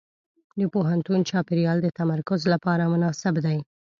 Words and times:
د 0.59 0.61
پوهنتون 0.73 1.19
چاپېریال 1.29 1.77
د 1.81 1.87
تمرکز 1.99 2.41
لپاره 2.53 2.91
مناسب 2.93 3.35
دی. 3.45 3.57